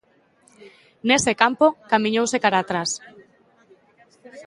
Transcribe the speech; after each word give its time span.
Nese 1.07 1.33
campo, 1.41 1.65
camiñouse 1.91 2.37
cara 2.43 2.57
a 2.59 2.63
atrás. 2.65 2.89